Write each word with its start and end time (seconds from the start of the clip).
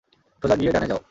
সোজা 0.43 0.55
গিয়ে, 0.55 0.71
ডানে 0.71 0.87
যাও। 0.87 0.99